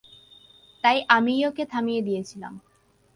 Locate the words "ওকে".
1.45-1.63